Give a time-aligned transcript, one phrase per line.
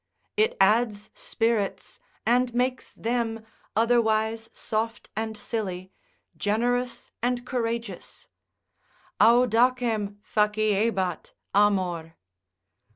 [0.35, 5.91] It adds spirits and makes them, otherwise soft and silly,
[6.35, 8.27] generous and courageous,
[9.19, 12.15] Audacem faciebat amor.